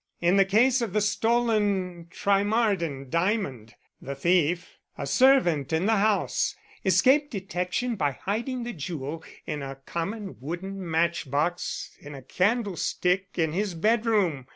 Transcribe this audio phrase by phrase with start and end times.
[0.19, 6.55] "In the case of the stolen Trimarden diamond, the thief a servant in the house
[6.83, 13.37] escaped detection by hiding the jewel in a common wooden match box in a candlestick
[13.37, 14.47] in his bedroom.